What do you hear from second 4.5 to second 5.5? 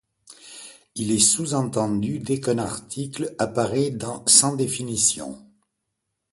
définition.